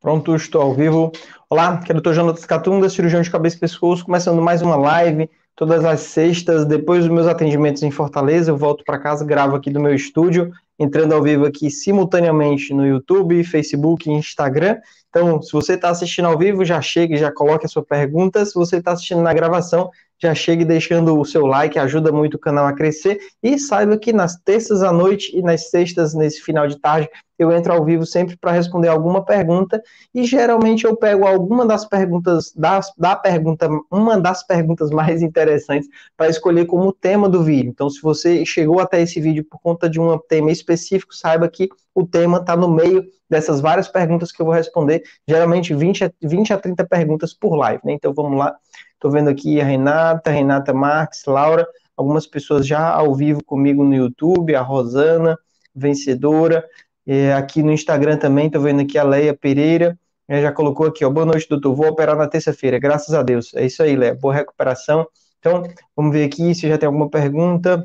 [0.00, 1.12] Pronto, estou ao vivo.
[1.48, 2.14] Olá, aqui é o Dr.
[2.14, 5.28] Jonas Catunda, cirurgião de cabeça e pescoço, começando mais uma live
[5.60, 9.70] todas as sextas, depois dos meus atendimentos em Fortaleza, eu volto para casa, gravo aqui
[9.70, 14.78] do meu estúdio, entrando ao vivo aqui simultaneamente no YouTube, Facebook e Instagram.
[15.10, 18.42] Então, se você está assistindo ao vivo, já chegue, já coloque a sua pergunta.
[18.46, 19.90] Se você está assistindo na gravação,
[20.20, 23.18] já chegue deixando o seu like, ajuda muito o canal a crescer.
[23.42, 27.08] E saiba que nas terças à noite e nas sextas, nesse final de tarde,
[27.38, 29.82] eu entro ao vivo sempre para responder alguma pergunta.
[30.14, 35.88] E geralmente eu pego alguma das perguntas, das, da pergunta, uma das perguntas mais interessantes
[36.16, 37.70] para escolher como tema do vídeo.
[37.70, 41.70] Então, se você chegou até esse vídeo por conta de um tema específico, saiba que
[41.94, 46.12] o tema está no meio dessas várias perguntas que eu vou responder, geralmente 20 a,
[46.20, 47.92] 20 a 30 perguntas por live, né?
[47.92, 48.54] Então vamos lá.
[49.00, 53.94] Estou vendo aqui a Renata, Renata Marques, Laura, algumas pessoas já ao vivo comigo no
[53.94, 55.38] YouTube, a Rosana,
[55.74, 56.62] vencedora.
[57.06, 61.02] É, aqui no Instagram também, estou vendo aqui a Leia Pereira, é, já colocou aqui,
[61.02, 63.54] ó, boa noite, doutor, vou operar na terça-feira, graças a Deus.
[63.54, 65.06] É isso aí, Leia, boa recuperação.
[65.38, 65.62] Então,
[65.96, 67.82] vamos ver aqui se já tem alguma pergunta.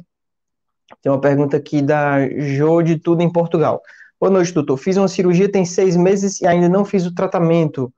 [1.02, 3.82] Tem uma pergunta aqui da Jo de Tudo em Portugal.
[4.20, 4.76] Boa noite, doutor.
[4.76, 7.90] Fiz uma cirurgia tem seis meses e ainda não fiz o tratamento.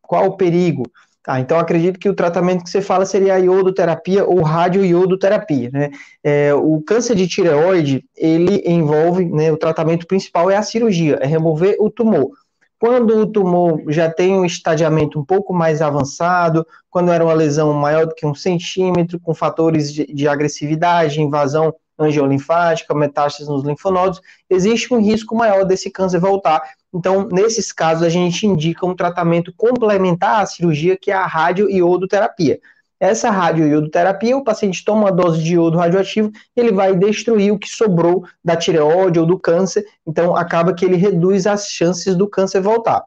[0.00, 0.82] Qual o perigo?
[1.26, 5.90] Ah, então acredito que o tratamento que você fala seria a iodoterapia ou radioiodoterapia, né?
[6.22, 11.26] É, o câncer de tireoide, ele envolve, né, o tratamento principal é a cirurgia, é
[11.26, 12.30] remover o tumor.
[12.76, 17.72] Quando o tumor já tem um estadiamento um pouco mais avançado, quando era uma lesão
[17.72, 24.20] maior do que um centímetro, com fatores de, de agressividade, invasão angiolinfática, metástases nos linfonodos,
[24.50, 26.60] existe um risco maior desse câncer voltar
[26.94, 32.60] então, nesses casos, a gente indica um tratamento complementar à cirurgia, que é a radioiodoterapia.
[33.00, 37.68] Essa radioiodoterapia, o paciente toma uma dose de iodo radioativo, ele vai destruir o que
[37.68, 42.60] sobrou da tireoide ou do câncer, então acaba que ele reduz as chances do câncer
[42.60, 43.02] voltar.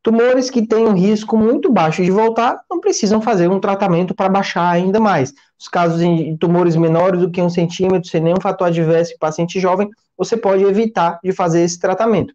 [0.00, 4.28] Tumores que têm um risco muito baixo de voltar não precisam fazer um tratamento para
[4.28, 5.32] baixar ainda mais.
[5.58, 9.58] Os casos de tumores menores do que um centímetro, sem nenhum fator adverso em paciente
[9.58, 12.34] jovem, você pode evitar de fazer esse tratamento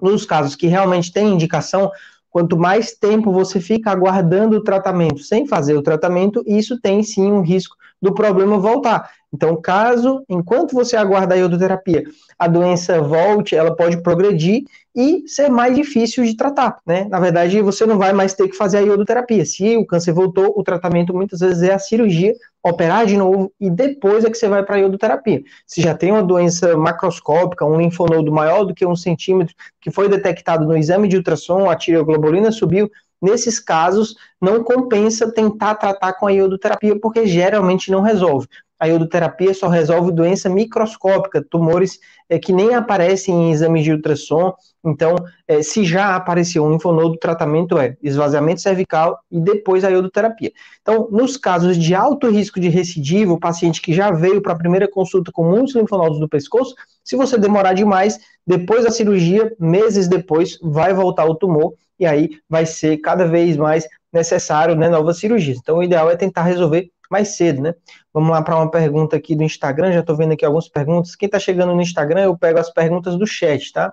[0.00, 1.90] nos casos que realmente tem indicação,
[2.30, 7.30] quanto mais tempo você fica aguardando o tratamento sem fazer o tratamento, isso tem sim
[7.30, 9.08] um risco do problema voltar.
[9.32, 12.04] Então, caso, enquanto você aguarda a iodoterapia,
[12.38, 14.64] a doença volte, ela pode progredir
[14.94, 17.06] e ser mais difícil de tratar, né?
[17.08, 19.46] Na verdade, você não vai mais ter que fazer a iodoterapia.
[19.46, 23.70] Se o câncer voltou, o tratamento muitas vezes é a cirurgia, operar de novo e
[23.70, 25.42] depois é que você vai para a iodoterapia.
[25.66, 30.08] Se já tem uma doença macroscópica, um linfonodo maior do que um centímetro, que foi
[30.08, 32.90] detectado no exame de ultrassom, a tireoglobulina subiu,
[33.22, 38.48] nesses casos não compensa tentar tratar com a iodoterapia, porque geralmente não resolve
[38.82, 44.52] a iodoterapia só resolve doença microscópica, tumores é, que nem aparecem em exames de ultrassom.
[44.84, 45.14] Então,
[45.46, 50.50] é, se já apareceu um linfonodo, o tratamento é esvaziamento cervical e depois a iodoterapia.
[50.80, 54.58] Então, nos casos de alto risco de recidiva, o paciente que já veio para a
[54.58, 60.08] primeira consulta com muitos linfonodos do pescoço, se você demorar demais, depois da cirurgia, meses
[60.08, 65.18] depois, vai voltar o tumor e aí vai ser cada vez mais necessário né, novas
[65.18, 65.58] cirurgias.
[65.58, 67.74] Então, o ideal é tentar resolver mais cedo, né?
[68.12, 71.14] Vamos lá para uma pergunta aqui do Instagram, já estou vendo aqui algumas perguntas.
[71.14, 73.92] Quem está chegando no Instagram, eu pego as perguntas do chat, tá?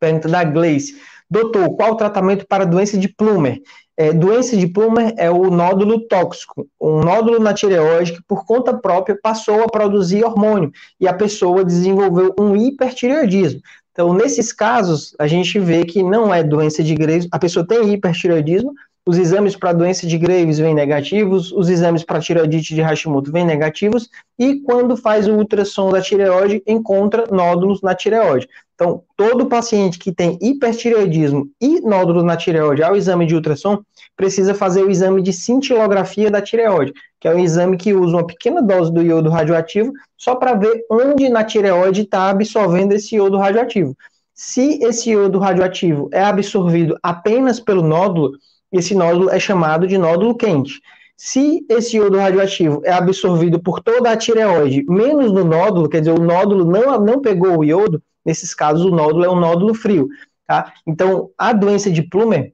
[0.00, 0.98] Pergunta da Gleice.
[1.30, 3.60] Doutor, qual o tratamento para doença de Plumer?
[3.94, 8.72] É, doença de Plumer é o nódulo tóxico, um nódulo na tireoide que, por conta
[8.72, 13.60] própria, passou a produzir hormônio e a pessoa desenvolveu um hipertireoidismo.
[13.98, 17.92] Então, nesses casos, a gente vê que não é doença de Graves, a pessoa tem
[17.92, 18.72] hipertireoidismo,
[19.08, 23.42] os exames para doença de Graves vêm negativos, os exames para tireoidite de Hashimoto vêm
[23.42, 28.46] negativos, e quando faz o ultrassom da tireoide, encontra nódulos na tireoide.
[28.74, 33.78] Então, todo paciente que tem hipertireoidismo e nódulos na tireoide ao exame de ultrassom,
[34.14, 38.26] precisa fazer o exame de cintilografia da tireoide, que é um exame que usa uma
[38.26, 43.38] pequena dose do iodo radioativo só para ver onde na tireoide está absorvendo esse iodo
[43.38, 43.96] radioativo.
[44.34, 48.32] Se esse iodo radioativo é absorvido apenas pelo nódulo,
[48.72, 50.80] esse nódulo é chamado de nódulo quente.
[51.16, 56.12] Se esse iodo radioativo é absorvido por toda a tireoide, menos no nódulo, quer dizer,
[56.12, 60.08] o nódulo não, não pegou o iodo, nesses casos o nódulo é um nódulo frio.
[60.46, 60.72] Tá?
[60.86, 62.52] Então, a doença de Plumer,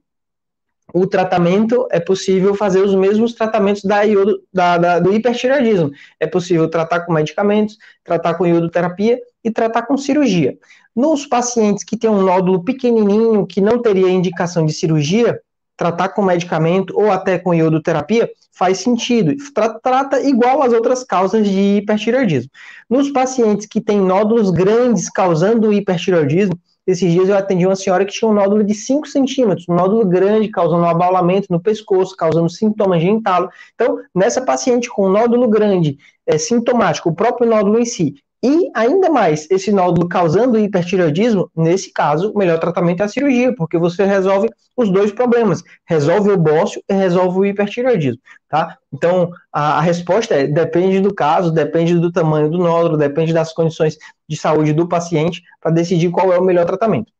[0.93, 5.91] o tratamento é possível fazer os mesmos tratamentos da iodo, da, da, do hipertireoidismo.
[6.19, 10.57] É possível tratar com medicamentos, tratar com iodoterapia e tratar com cirurgia.
[10.95, 15.39] Nos pacientes que têm um nódulo pequenininho, que não teria indicação de cirurgia,
[15.77, 19.35] tratar com medicamento ou até com iodoterapia faz sentido.
[19.83, 22.49] Trata igual às outras causas de hipertireoidismo.
[22.89, 26.57] Nos pacientes que têm nódulos grandes causando hipertireoidismo,
[26.87, 30.05] Esses dias eu atendi uma senhora que tinha um nódulo de 5 centímetros, um nódulo
[30.05, 33.49] grande, causando um abaulamento no pescoço, causando sintomas de entalo.
[33.73, 35.97] Então, nessa paciente com um nódulo grande,
[36.27, 38.13] é, sintomático, o próprio nódulo em si,
[38.43, 43.55] e ainda mais, esse nódulo causando hipertireoidismo, nesse caso, o melhor tratamento é a cirurgia,
[43.55, 48.77] porque você resolve os dois problemas, resolve o bócio e resolve o hipertireoidismo, tá?
[48.93, 53.53] Então, a, a resposta é, depende do caso, depende do tamanho do nódulo, depende das
[53.53, 53.97] condições
[54.27, 57.11] de saúde do paciente, para decidir qual é o melhor tratamento.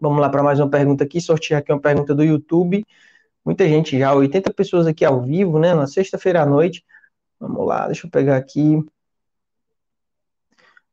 [0.00, 2.84] Vamos lá para mais uma pergunta aqui, sortear aqui uma pergunta do YouTube.
[3.44, 6.84] Muita gente já, 80 pessoas aqui ao vivo, né, na sexta-feira à noite.
[7.40, 8.84] Vamos lá, deixa eu pegar aqui.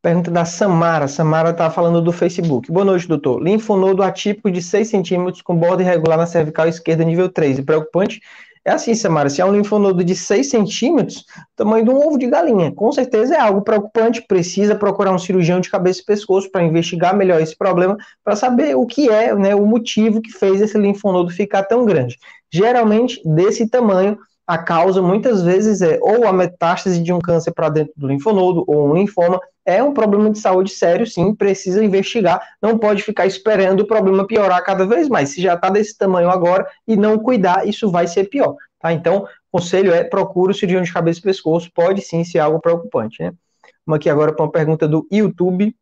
[0.04, 1.08] Pergunta da Samara.
[1.08, 2.70] Samara está falando do Facebook.
[2.70, 3.42] Boa noite, doutor.
[3.42, 7.60] Linfonodo atípico de 6 centímetros com borda irregular na cervical esquerda, nível 3.
[7.60, 8.20] E preocupante
[8.66, 11.24] é assim, Samara, se é um linfonodo de 6 centímetros,
[11.56, 15.62] tamanho de um ovo de galinha, com certeza é algo preocupante, precisa procurar um cirurgião
[15.62, 17.96] de cabeça e pescoço para investigar melhor esse problema,
[18.26, 22.18] para saber o que é, né, o motivo que fez esse linfonodo ficar tão grande.
[22.52, 27.70] Geralmente, desse tamanho, a causa muitas vezes é ou a metástase de um câncer para
[27.70, 29.40] dentro do linfonodo ou um linfoma.
[29.66, 32.42] É um problema de saúde sério, sim, precisa investigar.
[32.62, 35.30] Não pode ficar esperando o problema piorar cada vez mais.
[35.30, 38.56] Se já está desse tamanho agora e não cuidar, isso vai ser pior.
[38.80, 38.92] Tá?
[38.92, 42.60] Então, o conselho é procure o cirurgião de cabeça e pescoço, pode sim ser algo
[42.60, 43.24] preocupante.
[43.24, 43.32] Né?
[43.86, 45.74] Vamos aqui agora para uma pergunta do YouTube.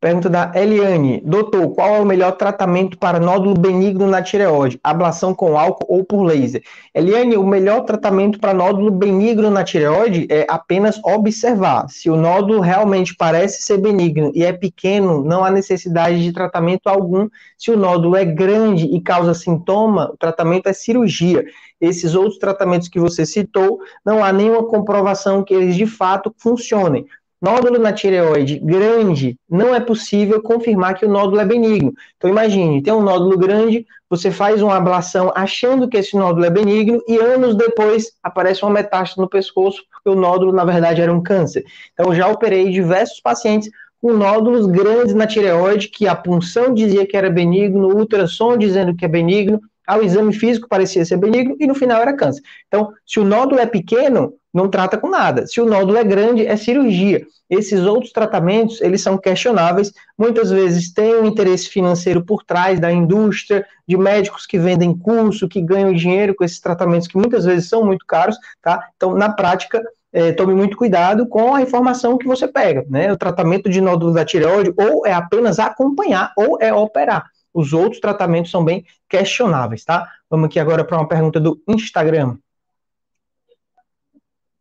[0.00, 1.20] Pergunta da Eliane.
[1.24, 4.78] Doutor, qual é o melhor tratamento para nódulo benigno na tireoide?
[4.80, 6.62] Ablação com álcool ou por laser?
[6.94, 11.88] Eliane, o melhor tratamento para nódulo benigno na tireoide é apenas observar.
[11.88, 16.86] Se o nódulo realmente parece ser benigno e é pequeno, não há necessidade de tratamento
[16.86, 17.28] algum.
[17.56, 21.44] Se o nódulo é grande e causa sintoma, o tratamento é cirurgia.
[21.80, 27.06] Esses outros tratamentos que você citou, não há nenhuma comprovação que eles de fato funcionem.
[27.40, 31.92] Nódulo na tireoide grande, não é possível confirmar que o nódulo é benigno.
[32.16, 36.50] Então imagine, tem um nódulo grande, você faz uma ablação achando que esse nódulo é
[36.50, 41.12] benigno e anos depois aparece uma metástase no pescoço porque o nódulo na verdade era
[41.12, 41.64] um câncer.
[41.92, 43.70] Então já operei diversos pacientes
[44.00, 48.94] com nódulos grandes na tireoide que a punção dizia que era benigno, o ultrassom dizendo
[48.96, 52.42] que é benigno, ao exame físico parecia ser benigno e no final era câncer.
[52.68, 55.46] Então, se o nódulo é pequeno, não trata com nada.
[55.46, 57.26] Se o nódulo é grande, é cirurgia.
[57.48, 62.92] Esses outros tratamentos, eles são questionáveis, muitas vezes tem um interesse financeiro por trás da
[62.92, 67.68] indústria, de médicos que vendem curso, que ganham dinheiro com esses tratamentos que muitas vezes
[67.68, 68.88] são muito caros, tá?
[68.96, 69.82] Então, na prática,
[70.12, 73.10] é, tome muito cuidado com a informação que você pega, né?
[73.10, 77.30] O tratamento de nódulo da tireoide ou é apenas acompanhar ou é operar.
[77.52, 80.10] Os outros tratamentos são bem questionáveis, tá?
[80.30, 82.36] Vamos aqui agora para uma pergunta do Instagram.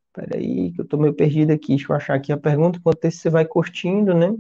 [0.08, 1.76] Espera aí, que eu estou meio perdido aqui.
[1.76, 4.34] Deixa eu achar aqui a pergunta, enquanto esse você vai curtindo, né?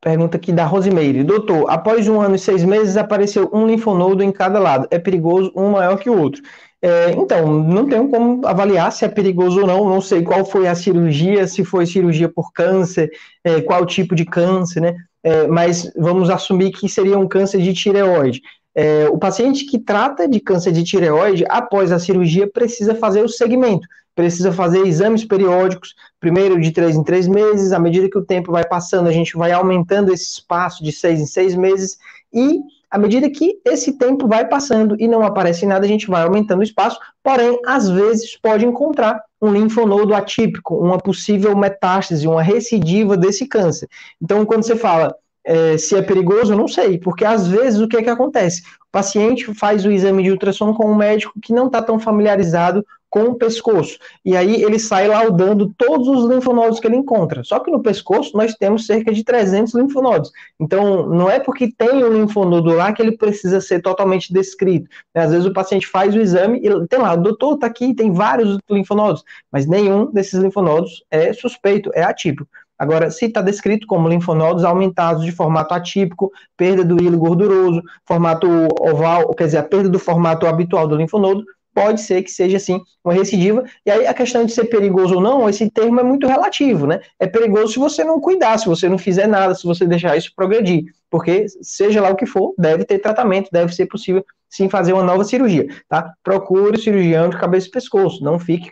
[0.00, 1.22] Pergunta aqui da Rosimeire.
[1.22, 4.88] Doutor, após um ano e seis meses apareceu um linfonodo em cada lado.
[4.90, 6.42] É perigoso um maior que o outro?
[6.82, 9.88] É, então, não tenho como avaliar se é perigoso ou não.
[9.88, 13.12] Não sei qual foi a cirurgia, se foi cirurgia por câncer,
[13.44, 14.96] é, qual tipo de câncer, né?
[15.22, 18.42] É, mas vamos assumir que seria um câncer de tireoide.
[18.74, 23.28] É, o paciente que trata de câncer de tireoide, após a cirurgia, precisa fazer o
[23.28, 28.24] segmento, precisa fazer exames periódicos, primeiro de três em três meses, à medida que o
[28.24, 31.98] tempo vai passando, a gente vai aumentando esse espaço de seis em seis meses,
[32.32, 32.60] e
[32.92, 36.60] à medida que esse tempo vai passando e não aparece nada, a gente vai aumentando
[36.60, 43.16] o espaço, porém, às vezes pode encontrar um linfonodo atípico, uma possível metástase, uma recidiva
[43.16, 43.88] desse câncer.
[44.20, 47.88] Então, quando você fala é, se é perigoso, eu não sei, porque às vezes o
[47.88, 48.60] que é que acontece?
[48.60, 52.84] O paciente faz o exame de ultrassom com um médico que não está tão familiarizado
[53.12, 53.98] com o pescoço.
[54.24, 57.44] E aí ele sai laudando todos os linfonodos que ele encontra.
[57.44, 60.32] Só que no pescoço nós temos cerca de 300 linfonodos.
[60.58, 64.88] Então, não é porque tem um linfonodo lá que ele precisa ser totalmente descrito.
[65.14, 68.56] Às vezes o paciente faz o exame e tem lá, doutor está aqui, tem vários
[68.70, 72.48] linfonodos, mas nenhum desses linfonodos é suspeito, é atípico.
[72.78, 78.48] Agora, se está descrito como linfonodos aumentados de formato atípico, perda do hilo gorduroso, formato
[78.80, 82.80] oval, quer dizer, a perda do formato habitual do linfonodo, pode ser que seja assim
[83.04, 83.64] uma recidiva.
[83.84, 87.00] E aí a questão de ser perigoso ou não, esse termo é muito relativo, né?
[87.18, 90.32] É perigoso se você não cuidar, se você não fizer nada, se você deixar isso
[90.34, 94.92] progredir, porque seja lá o que for, deve ter tratamento, deve ser possível sim fazer
[94.92, 96.12] uma nova cirurgia, tá?
[96.22, 98.70] Procure o cirurgião de cabeça e pescoço, não fique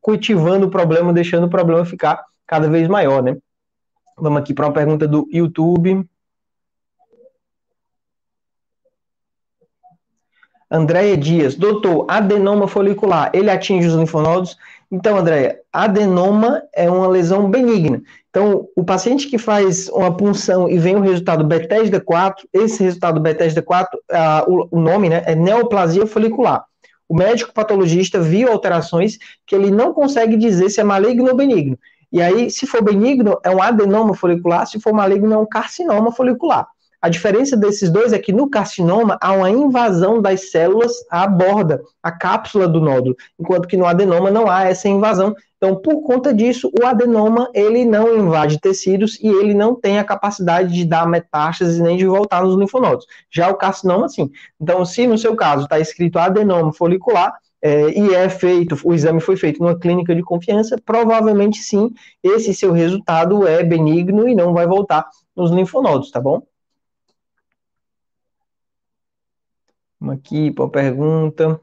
[0.00, 3.36] cultivando o problema, deixando o problema ficar cada vez maior, né?
[4.18, 6.06] Vamos aqui para uma pergunta do YouTube.
[10.70, 14.56] Andréia Dias, doutor, adenoma folicular, ele atinge os linfonodos?
[14.90, 18.02] Então, Andréia, adenoma é uma lesão benigna.
[18.30, 23.20] Então, o paciente que faz uma punção e vem o resultado Bethesda 4, esse resultado
[23.20, 26.64] Bethesda 4, uh, o, o, nome né, é neoplasia folicular.
[27.08, 31.78] O médico patologista viu alterações que ele não consegue dizer se é maligno ou benigno.
[32.12, 36.12] E aí, se for benigno, é um adenoma folicular, se for maligno, é um carcinoma
[36.12, 36.66] folicular.
[37.06, 41.80] A diferença desses dois é que no carcinoma há uma invasão das células à borda,
[42.02, 45.32] a cápsula do nódulo, enquanto que no adenoma não há essa invasão.
[45.56, 50.04] Então, por conta disso, o adenoma ele não invade tecidos e ele não tem a
[50.04, 53.06] capacidade de dar metástase nem de voltar nos linfonodos.
[53.30, 54.28] Já o carcinoma, sim.
[54.60, 59.20] Então, se no seu caso está escrito adenoma folicular, é, e é feito, o exame
[59.20, 61.88] foi feito numa clínica de confiança, provavelmente sim,
[62.20, 66.42] esse seu resultado é benigno e não vai voltar nos linfonodos, tá bom?
[70.06, 71.60] Vamos aqui para a pergunta.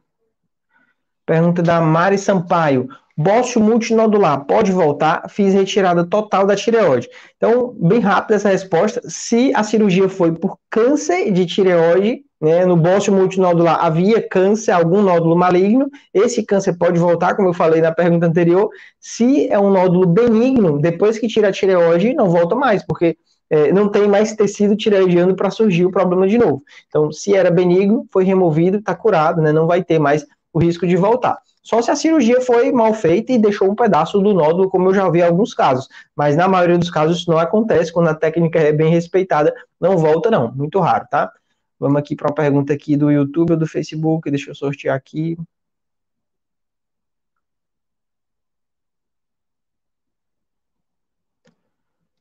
[1.26, 2.90] Pergunta da Mari Sampaio.
[3.16, 5.30] Bócio multinodular, pode voltar?
[5.30, 7.08] Fiz retirada total da tireoide.
[7.38, 9.02] Então, bem rápida essa resposta.
[9.08, 15.02] Se a cirurgia foi por câncer de tireoide, né, no bócio multinodular havia câncer, algum
[15.02, 18.68] nódulo maligno, esse câncer pode voltar, como eu falei na pergunta anterior.
[19.00, 23.16] Se é um nódulo benigno, depois que tira a tireoide, não volta mais, porque
[23.50, 26.64] é, não tem mais tecido tireoidiano para surgir o problema de novo.
[26.88, 30.86] Então, se era benigno, foi removido, está curado, né, não vai ter mais o risco
[30.88, 31.38] de voltar.
[31.64, 34.94] Só se a cirurgia foi mal feita e deixou um pedaço do nódulo, como eu
[34.94, 35.88] já vi em alguns casos.
[36.14, 39.98] Mas na maioria dos casos isso não acontece, quando a técnica é bem respeitada, não
[39.98, 41.32] volta não, muito raro, tá?
[41.80, 45.38] Vamos aqui para uma pergunta aqui do YouTube ou do Facebook, deixa eu sortear aqui.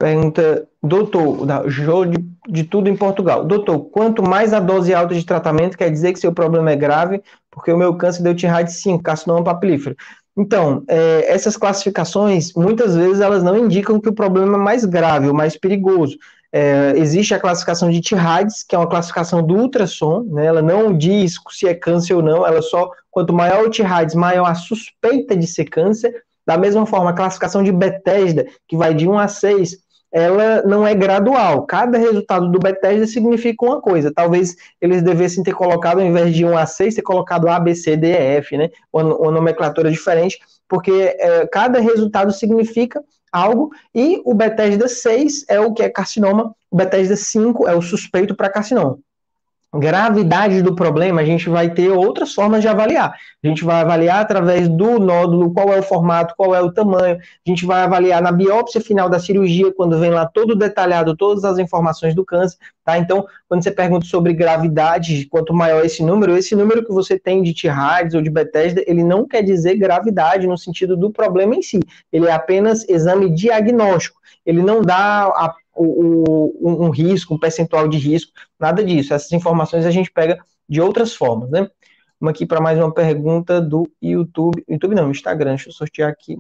[0.03, 2.17] Pergunta, doutor, Jô de,
[2.49, 3.45] de tudo em Portugal.
[3.45, 7.23] Doutor, quanto mais a dose alta de tratamento, quer dizer que seu problema é grave,
[7.49, 9.95] porque o meu câncer deu T-RAD 5, carcinoma papilífero.
[10.37, 15.29] Então, é, essas classificações, muitas vezes, elas não indicam que o problema é mais grave,
[15.29, 16.19] ou mais perigoso.
[16.51, 20.99] É, existe a classificação de T-RADS, que é uma classificação do ultrassom, né, ela não
[20.99, 25.37] diz se é câncer ou não, ela só, quanto maior o T-RADS, maior a suspeita
[25.37, 26.25] de ser câncer.
[26.45, 29.81] Da mesma forma, a classificação de Bethesda, que vai de 1 a 6,
[30.13, 31.65] ela não é gradual.
[31.65, 34.13] Cada resultado do Bethesda significa uma coisa.
[34.15, 37.75] Talvez eles devessem ter colocado, ao invés de 1 a 6, ter colocado A, B,
[37.75, 38.69] C, D, E, F, né?
[38.93, 40.39] Uma, uma nomenclatura diferente,
[40.69, 43.03] porque é, cada resultado significa
[43.33, 47.81] algo, e o Bethesda 6 é o que é carcinoma, o Bethesda 5 é o
[47.81, 48.99] suspeito para carcinoma
[49.75, 53.15] gravidade do problema, a gente vai ter outras formas de avaliar.
[53.43, 57.17] A gente vai avaliar através do nódulo, qual é o formato, qual é o tamanho.
[57.17, 61.43] A gente vai avaliar na biópsia final da cirurgia, quando vem lá todo detalhado, todas
[61.45, 62.99] as informações do câncer, tá?
[62.99, 67.43] Então, quando você pergunta sobre gravidade, quanto maior esse número, esse número que você tem
[67.43, 71.63] de T-RADS ou de Bethesda, ele não quer dizer gravidade no sentido do problema em
[71.63, 71.81] si.
[72.13, 74.21] Ele é apenas exame diagnóstico.
[74.45, 79.15] Ele não dá a o, o, um risco, um percentual de risco, nada disso.
[79.15, 80.39] Essas informações a gente pega
[80.69, 81.69] de outras formas, né?
[82.21, 84.65] Vamos aqui para mais uma pergunta do YouTube.
[84.69, 86.39] YouTube não, Instagram, deixa eu sortear aqui.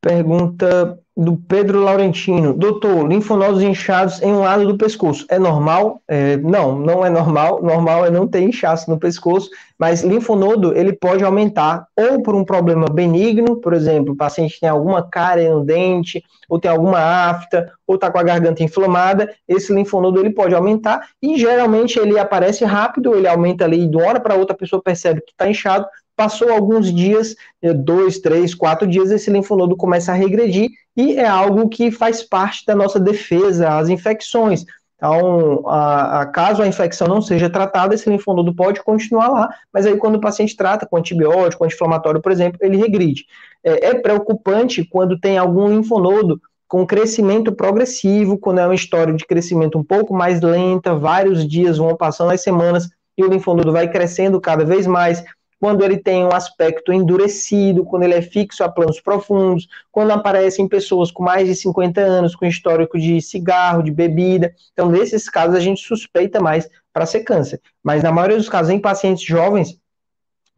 [0.00, 2.54] Pergunta do Pedro Laurentino.
[2.54, 5.26] Doutor, linfonodos inchados em um lado do pescoço.
[5.28, 6.00] É normal?
[6.08, 7.62] É, não, não é normal.
[7.62, 12.44] Normal é não ter inchaço no pescoço, mas linfonodo ele pode aumentar ou por um
[12.44, 17.70] problema benigno, por exemplo, o paciente tem alguma cárie no dente, ou tem alguma afta,
[17.86, 22.64] ou está com a garganta inflamada, esse linfonodo ele pode aumentar e geralmente ele aparece
[22.64, 25.86] rápido, ele aumenta ali de uma hora para outra, a pessoa percebe que está inchado,
[26.20, 31.26] Passou alguns dias, eh, dois, três, quatro dias, esse linfonodo começa a regredir e é
[31.26, 34.66] algo que faz parte da nossa defesa às infecções.
[34.96, 39.86] Então, a, a, caso a infecção não seja tratada, esse linfonodo pode continuar lá, mas
[39.86, 43.24] aí quando o paciente trata com antibiótico, anti-inflamatório, por exemplo, ele regride.
[43.64, 49.24] É, é preocupante quando tem algum linfonodo com crescimento progressivo, quando é uma história de
[49.24, 53.88] crescimento um pouco mais lenta, vários dias vão passando as semanas e o linfonodo vai
[53.88, 55.24] crescendo cada vez mais,
[55.60, 60.62] quando ele tem um aspecto endurecido, quando ele é fixo a planos profundos, quando aparece
[60.62, 64.54] em pessoas com mais de 50 anos, com histórico de cigarro, de bebida.
[64.72, 67.60] Então, nesses casos, a gente suspeita mais para ser câncer.
[67.84, 69.78] Mas na maioria dos casos, em pacientes jovens,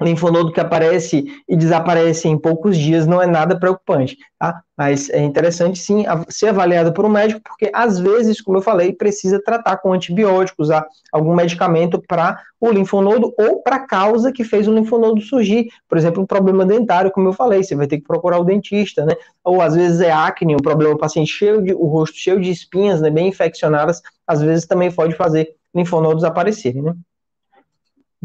[0.02, 4.62] linfonodo que aparece e desaparece em poucos dias não é nada preocupante, tá?
[4.76, 8.92] Mas é interessante sim ser avaliado por um médico, porque às vezes, como eu falei,
[8.92, 14.44] precisa tratar com antibióticos, usar algum medicamento para o linfonodo ou para a causa que
[14.44, 15.68] fez o linfonodo surgir.
[15.88, 19.04] Por exemplo, um problema dentário, como eu falei, você vai ter que procurar o dentista,
[19.04, 19.14] né?
[19.44, 22.50] Ou às vezes é acne, um problema, o paciente cheio de, o rosto cheio de
[22.50, 26.94] espinhas, né, bem infeccionadas, às vezes também pode fazer linfonodos aparecerem, né?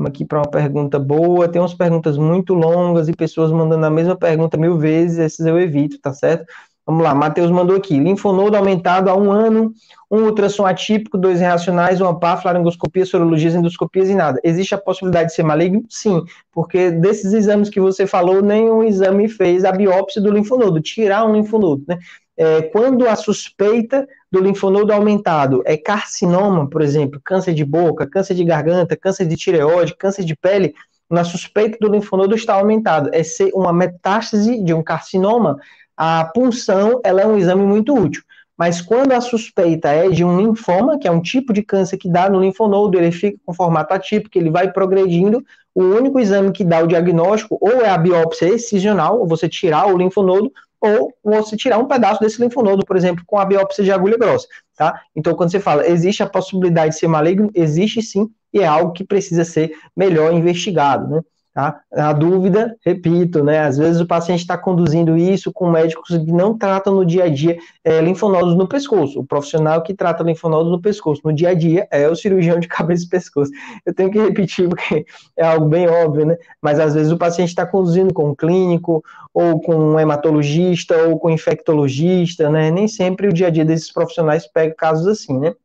[0.06, 1.48] Aqui para uma pergunta boa.
[1.50, 5.60] Tem umas perguntas muito longas e pessoas mandando a mesma pergunta mil vezes, esses eu
[5.60, 6.46] evito, tá certo?
[6.88, 8.00] Vamos lá, Matheus mandou aqui.
[8.00, 9.74] Linfonodo aumentado há um ano,
[10.10, 14.40] um ultrassom atípico, dois reacionais, uma PAF, laringoscopia, sorologias, endoscopias e nada.
[14.42, 15.84] Existe a possibilidade de ser maligno?
[15.90, 21.26] Sim, porque desses exames que você falou, nenhum exame fez a biópsia do linfonodo, tirar
[21.26, 22.00] um linfonodo, né?
[22.38, 28.36] É, quando a suspeita do linfonodo aumentado é carcinoma, por exemplo, câncer de boca, câncer
[28.36, 30.74] de garganta, câncer de tireoide, câncer de pele,
[31.10, 35.58] na suspeita do linfonodo está aumentado, é ser uma metástase de um carcinoma,
[35.98, 38.22] a punção ela é um exame muito útil.
[38.58, 42.10] Mas quando a suspeita é de um linfoma, que é um tipo de câncer que
[42.10, 45.44] dá no linfonodo, ele fica com formato atípico, ele vai progredindo,
[45.76, 49.88] o único exame que dá o diagnóstico ou é a biópsia excisional, ou você tirar
[49.94, 50.52] o linfonodo,
[50.82, 54.48] ou você tirar um pedaço desse linfonodo, por exemplo, com a biópsia de agulha grossa,
[54.76, 55.02] tá?
[55.16, 57.52] Então, quando você fala, existe a possibilidade de ser maligno?
[57.54, 61.22] Existe sim, e é algo que precisa ser melhor investigado, né?
[61.58, 61.82] Tá?
[61.92, 63.62] A dúvida, repito, né?
[63.62, 67.30] Às vezes o paciente está conduzindo isso com médicos que não tratam no dia a
[67.30, 69.20] dia é, linfonodos no pescoço.
[69.20, 72.68] O profissional que trata linfonodos no pescoço no dia a dia é o cirurgião de
[72.70, 73.52] cabeça e pescoço.
[73.84, 76.38] Eu tenho que repetir porque é algo bem óbvio, né?
[76.62, 81.18] Mas às vezes o paciente está conduzindo com um clínico, ou com um hematologista, ou
[81.18, 82.70] com um infectologista, né?
[82.70, 85.56] Nem sempre o dia a dia desses profissionais pega casos assim, né?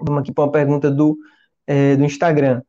[0.00, 1.18] Vamos aqui para uma pergunta do,
[1.66, 2.62] é, do Instagram.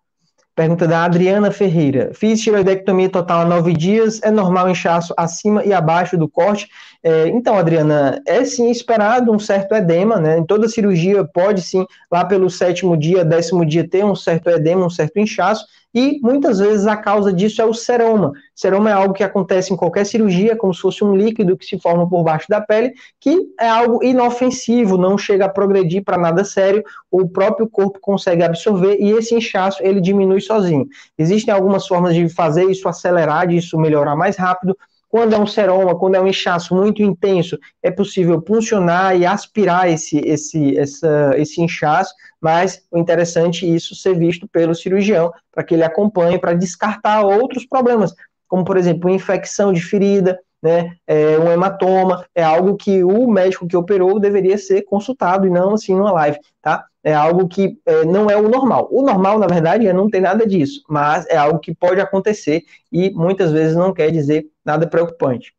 [0.56, 2.12] Pergunta da Adriana Ferreira.
[2.14, 4.22] Fiz tiroidectomia total há nove dias.
[4.22, 6.70] É normal inchaço acima e abaixo do corte?
[7.02, 10.38] É, então, Adriana, é sim esperado um certo edema, né?
[10.38, 14.86] Em toda cirurgia pode sim, lá pelo sétimo dia, décimo dia, ter um certo edema,
[14.86, 15.66] um certo inchaço.
[15.94, 18.34] E muitas vezes a causa disso é o seroma.
[18.56, 21.80] Seroma é algo que acontece em qualquer cirurgia, como se fosse um líquido que se
[21.80, 26.44] forma por baixo da pele, que é algo inofensivo, não chega a progredir para nada
[26.44, 30.88] sério, o próprio corpo consegue absorver e esse inchaço ele diminui sozinho.
[31.18, 34.76] Existem algumas formas de fazer isso acelerar, de isso melhorar mais rápido,
[35.13, 39.88] quando é um seroma, quando é um inchaço muito intenso, é possível puncionar e aspirar
[39.88, 45.63] esse, esse, essa, esse inchaço, mas o interessante é isso ser visto pelo cirurgião, para
[45.63, 48.12] que ele acompanhe, para descartar outros problemas,
[48.47, 53.67] como, por exemplo, infecção de ferida, né, é, um hematoma, é algo que o médico
[53.67, 56.86] que operou deveria ser consultado e não assim numa live, tá?
[57.04, 58.88] É algo que é, não é o normal.
[58.89, 62.63] O normal, na verdade, é não ter nada disso, mas é algo que pode acontecer
[62.89, 65.54] e muitas vezes não quer dizer nada preocupante.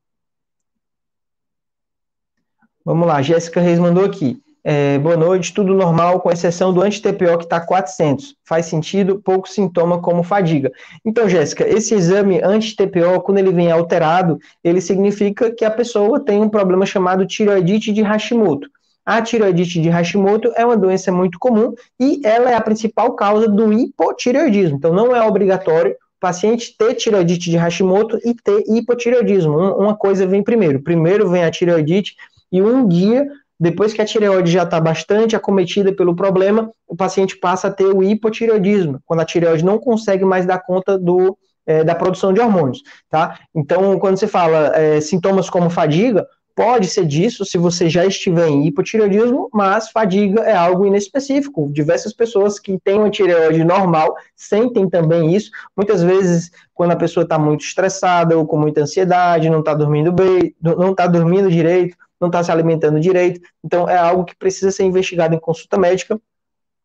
[2.83, 4.43] Vamos lá, Jéssica Reis mandou aqui.
[4.67, 8.35] É, boa noite, tudo normal, com exceção do anti-TPO que está 400.
[8.47, 10.73] Faz sentido, pouco sintoma como fadiga.
[11.05, 16.41] Então, Jéssica, esse exame anti-TPO, quando ele vem alterado, ele significa que a pessoa tem
[16.41, 18.67] um problema chamado tiroidite de Hashimoto.
[19.05, 23.47] A tiroidite de Hashimoto é uma doença muito comum e ela é a principal causa
[23.47, 24.79] do hipotireoidismo.
[24.79, 29.59] Então, não é obrigatório o paciente ter tiroidite de Hashimoto e ter hipotireoidismo.
[29.77, 30.83] Uma coisa vem primeiro.
[30.83, 32.17] Primeiro vem a tiroidite
[32.51, 37.37] e um dia depois que a tireoide já está bastante acometida pelo problema, o paciente
[37.37, 41.37] passa a ter o hipotireoidismo, quando a tireoide não consegue mais dar conta do,
[41.67, 43.39] é, da produção de hormônios, tá?
[43.55, 48.49] Então, quando você fala é, sintomas como fadiga, pode ser disso se você já estiver
[48.49, 51.69] em hipotireoidismo, mas fadiga é algo inespecífico.
[51.73, 55.51] Diversas pessoas que têm uma tireoide normal sentem também isso.
[55.77, 60.13] Muitas vezes, quando a pessoa está muito estressada ou com muita ansiedade, não está dormindo
[60.13, 63.41] bem, não está dormindo direito, não está se alimentando direito.
[63.63, 66.21] Então, é algo que precisa ser investigado em consulta médica.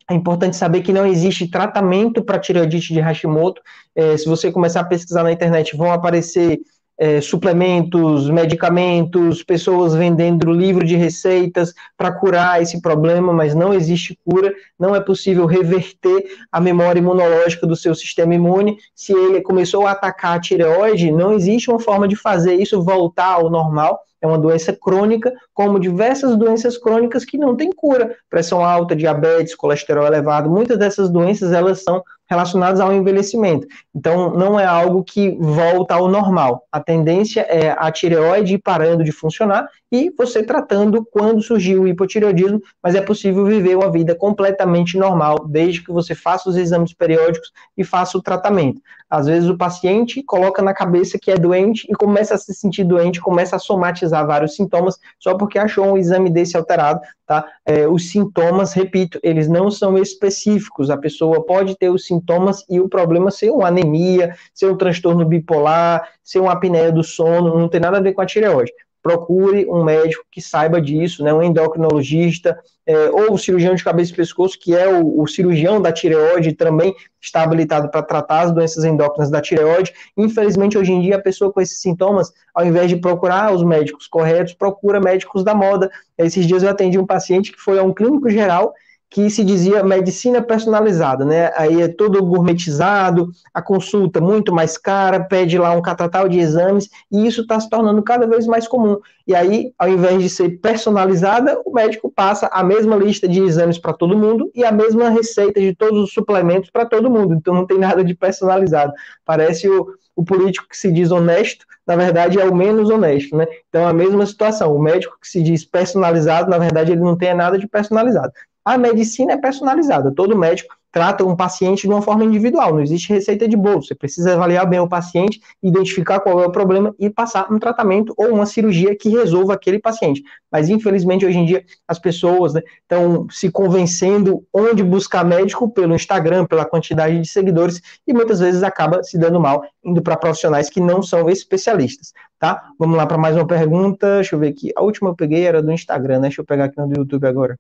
[0.10, 3.62] É importante saber que não existe tratamento para tireoidite de Hashimoto.
[3.96, 6.60] É, se você começar a pesquisar na internet, vão aparecer
[7.00, 14.20] é, suplementos, medicamentos, pessoas vendendo livro de receitas para curar esse problema, mas não existe
[14.26, 18.78] cura, não é possível reverter a memória imunológica do seu sistema imune.
[18.94, 23.34] Se ele começou a atacar a tireoide, não existe uma forma de fazer isso voltar
[23.36, 23.98] ao normal.
[24.22, 28.18] É uma doença crônica, como diversas doenças crônicas que não têm cura.
[28.30, 33.68] Pressão alta, diabetes, colesterol elevado, muitas dessas doenças elas são relacionadas ao envelhecimento.
[33.94, 36.64] Então, não é algo que volta ao normal.
[36.72, 41.88] A tendência é a tireoide ir parando de funcionar e você tratando quando surgiu o
[41.88, 46.94] hipotireoidismo, mas é possível viver uma vida completamente normal, desde que você faça os exames
[46.94, 48.82] periódicos e faça o tratamento.
[49.10, 52.84] Às vezes o paciente coloca na cabeça que é doente e começa a se sentir
[52.84, 57.44] doente, começa a somatizar vários sintomas só porque achou um exame desse alterado, tá?
[57.66, 60.92] É, os sintomas, repito, eles não são específicos.
[60.92, 65.26] A pessoa pode ter os sintomas e o problema ser uma anemia, ser um transtorno
[65.26, 69.66] bipolar, ser uma apneia do sono, não tem nada a ver com a tireoide procure
[69.70, 74.16] um médico que saiba disso, né, um endocrinologista, é, ou o cirurgião de cabeça e
[74.16, 78.84] pescoço, que é o, o cirurgião da tireoide, também está habilitado para tratar as doenças
[78.84, 79.94] endócrinas da tireoide.
[80.18, 84.08] Infelizmente, hoje em dia, a pessoa com esses sintomas, ao invés de procurar os médicos
[84.08, 85.90] corretos, procura médicos da moda.
[86.18, 88.74] Esses dias eu atendi um paciente que foi a um clínico geral
[89.10, 91.52] que se dizia medicina personalizada, né?
[91.56, 96.90] Aí é todo gourmetizado, a consulta muito mais cara, pede lá um catatal de exames,
[97.12, 98.98] e isso está se tornando cada vez mais comum.
[99.26, 103.80] E aí, ao invés de ser personalizada, o médico passa a mesma lista de exames
[103.80, 107.34] para todo mundo e a mesma receita de todos os suplementos para todo mundo.
[107.34, 108.94] Então não tem nada de personalizado.
[109.26, 113.48] Parece o, o político que se diz honesto, na verdade é o menos honesto, né?
[113.70, 114.76] Então a mesma situação.
[114.76, 118.32] O médico que se diz personalizado, na verdade ele não tem nada de personalizado.
[118.70, 120.14] A medicina é personalizada.
[120.14, 122.72] Todo médico trata um paciente de uma forma individual.
[122.72, 123.82] Não existe receita de bolo.
[123.82, 128.14] Você precisa avaliar bem o paciente, identificar qual é o problema e passar um tratamento
[128.16, 130.22] ou uma cirurgia que resolva aquele paciente.
[130.52, 135.96] Mas infelizmente hoje em dia as pessoas estão né, se convencendo onde buscar médico pelo
[135.96, 140.70] Instagram, pela quantidade de seguidores e muitas vezes acaba se dando mal indo para profissionais
[140.70, 142.14] que não são especialistas.
[142.38, 142.70] Tá?
[142.78, 144.18] Vamos lá para mais uma pergunta.
[144.18, 144.72] Deixa eu ver aqui.
[144.76, 146.28] A última eu peguei era do Instagram, né?
[146.28, 147.58] Deixa eu pegar aqui no do YouTube agora.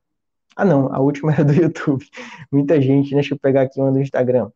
[0.59, 2.05] Ah, não, a última era do YouTube.
[2.51, 4.49] Muita gente, deixa eu pegar aqui uma do Instagram.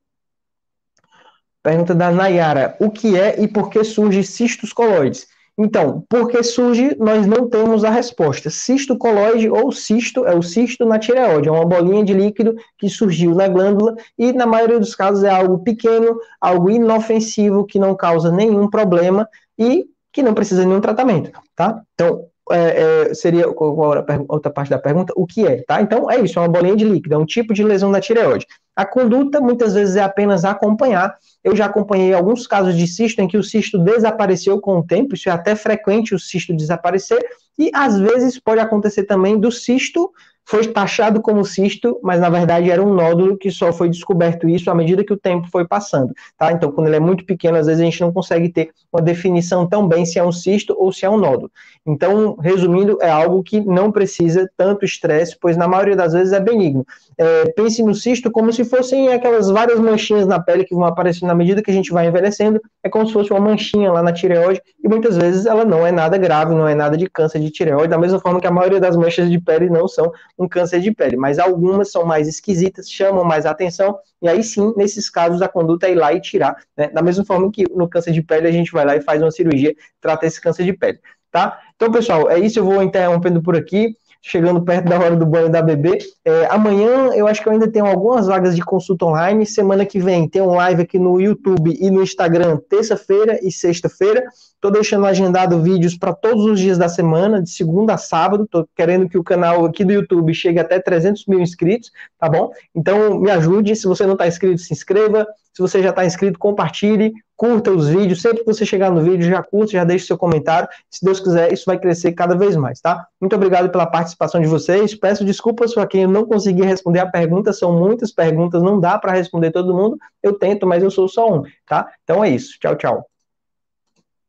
[1.64, 5.28] Pergunta da Nayara: O que é e por que surge cistos coloides?
[5.58, 8.50] Então, por que surge, nós não temos a resposta.
[8.50, 12.90] Cisto coloide ou cisto é o cisto na tireoide, é uma bolinha de líquido que
[12.90, 17.96] surgiu na glândula e, na maioria dos casos, é algo pequeno, algo inofensivo, que não
[17.96, 21.82] causa nenhum problema e que não precisa de nenhum tratamento, tá?
[21.94, 25.14] Então, é, é, seria outra parte da pergunta?
[25.16, 25.82] O que é, tá?
[25.82, 28.46] Então é isso, é uma bolinha de líquido, é um tipo de lesão da tireoide.
[28.76, 31.16] A conduta muitas vezes é apenas acompanhar.
[31.44, 35.14] Eu já acompanhei alguns casos de cisto em que o cisto desapareceu com o tempo,
[35.16, 37.24] isso é até frequente o cisto desaparecer,
[37.58, 40.12] e às vezes pode acontecer também do cisto
[40.46, 44.70] foi taxado como cisto, mas na verdade era um nódulo que só foi descoberto isso
[44.70, 46.52] à medida que o tempo foi passando, tá?
[46.52, 49.66] Então, quando ele é muito pequeno, às vezes a gente não consegue ter uma definição
[49.68, 51.52] tão bem se é um cisto ou se é um nódulo.
[51.86, 56.40] Então, resumindo, é algo que não precisa tanto estresse, pois na maioria das vezes é
[56.40, 56.86] benigno.
[57.18, 61.28] É, pense no cisto como se fossem aquelas várias manchinhas na pele que vão aparecendo
[61.28, 64.14] na medida que a gente vai envelhecendo, é como se fosse uma manchinha lá na
[64.14, 67.50] tireoide, e muitas vezes ela não é nada grave, não é nada de câncer de
[67.50, 70.80] tireoide, da mesma forma que a maioria das manchas de pele não são um câncer
[70.80, 75.42] de pele, mas algumas são mais esquisitas, chamam mais atenção, e aí sim, nesses casos,
[75.42, 76.90] a conduta é ir lá e tirar, né?
[76.90, 79.32] Da mesma forma que no câncer de pele a gente vai lá e faz uma
[79.32, 81.00] cirurgia, trata esse câncer de pele,
[81.32, 81.60] tá?
[81.76, 85.50] Então, pessoal, é isso, eu vou interrompendo por aqui chegando perto da hora do banho
[85.50, 85.98] da bebê.
[86.24, 89.46] É, amanhã eu acho que eu ainda tenho algumas vagas de consulta online.
[89.46, 94.24] Semana que vem tem um live aqui no YouTube e no Instagram, terça-feira e sexta-feira.
[94.56, 98.46] Estou deixando agendado vídeos para todos os dias da semana, de segunda a sábado.
[98.46, 102.50] Estou querendo que o canal aqui do YouTube chegue até 300 mil inscritos, tá bom?
[102.74, 103.76] Então me ajude.
[103.76, 105.28] Se você não está inscrito, se inscreva.
[105.54, 108.22] Se você já está inscrito, compartilhe, curta os vídeos.
[108.22, 110.68] Sempre que você chegar no vídeo, já curta, já deixe seu comentário.
[110.90, 113.08] Se Deus quiser, isso vai crescer cada vez mais, tá?
[113.22, 114.96] Muito obrigado pela participação de vocês.
[114.96, 117.54] Peço desculpas para quem eu não consegui responder a pergunta.
[117.54, 119.98] São muitas perguntas, não dá para responder todo mundo.
[120.24, 121.88] Eu tento, mas eu sou só um, tá?
[122.04, 122.58] Então é isso.
[122.60, 123.13] Tchau, tchau.